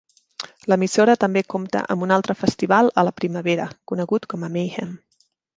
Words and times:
L'emissora 0.71 1.15
també 1.23 1.43
compta 1.55 1.83
amb 1.95 2.07
un 2.07 2.15
altre 2.17 2.37
festival 2.41 2.91
a 3.03 3.07
la 3.11 3.15
primavera 3.21 3.71
conegut 3.93 4.29
com 4.35 4.49
a 4.49 4.55
Mayhem. 4.57 4.99